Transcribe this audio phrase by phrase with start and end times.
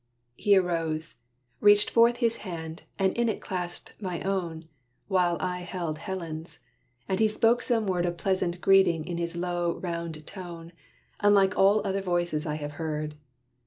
[0.35, 1.17] He arose,
[1.59, 4.67] Reached forth his hand, and in it clasped my own,
[5.07, 6.57] While I held Helen's;
[7.07, 10.71] and he spoke some word Of pleasant greeting in his low, round tone,
[11.19, 13.13] Unlike all other voices I have heard.